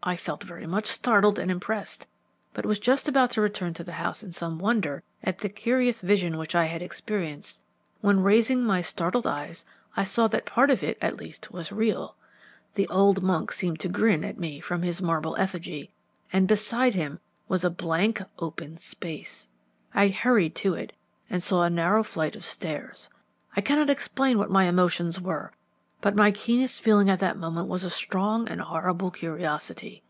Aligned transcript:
I 0.00 0.16
felt 0.16 0.42
very 0.42 0.66
much 0.66 0.86
startled 0.86 1.38
and 1.38 1.50
impressed, 1.50 2.06
but 2.54 2.64
was 2.64 2.78
just 2.78 3.08
about 3.08 3.30
to 3.32 3.42
return 3.42 3.74
to 3.74 3.84
the 3.84 3.92
house 3.92 4.22
in 4.22 4.32
some 4.32 4.58
wonder 4.58 5.02
at 5.22 5.40
the 5.40 5.50
curious 5.50 6.00
vision 6.00 6.38
which 6.38 6.54
I 6.54 6.64
had 6.64 6.80
experienced, 6.80 7.60
when, 8.00 8.20
raising 8.22 8.62
my 8.64 8.80
startled 8.80 9.26
eyes, 9.26 9.66
I 9.98 10.04
saw 10.04 10.26
that 10.28 10.46
part 10.46 10.70
of 10.70 10.82
it 10.82 10.96
at 11.02 11.18
least 11.18 11.50
was 11.52 11.72
real. 11.72 12.16
The 12.72 12.88
old 12.88 13.22
monk 13.22 13.52
seemed 13.52 13.80
to 13.80 13.88
grin 13.90 14.24
at 14.24 14.38
me 14.38 14.60
from 14.60 14.80
his 14.82 15.02
marble 15.02 15.36
effigy, 15.36 15.90
and 16.32 16.48
beside 16.48 16.94
him 16.94 17.20
was 17.46 17.62
a 17.62 17.68
blank 17.68 18.22
open 18.38 18.78
space. 18.78 19.48
I 19.92 20.08
hurried 20.08 20.54
to 20.54 20.72
it 20.72 20.94
and 21.28 21.42
saw 21.42 21.64
a 21.64 21.70
narrow 21.70 22.02
flight 22.02 22.34
of 22.34 22.46
stairs. 22.46 23.10
I 23.54 23.60
cannot 23.60 23.90
explain 23.90 24.38
what 24.38 24.48
my 24.50 24.64
emotions 24.68 25.20
were, 25.20 25.52
but 26.00 26.14
my 26.14 26.30
keenest 26.30 26.80
feeling 26.80 27.10
at 27.10 27.18
that 27.18 27.36
moment 27.36 27.66
was 27.66 27.82
a 27.82 27.90
strong 27.90 28.46
and 28.48 28.60
horrible 28.60 29.10
curiosity. 29.10 30.00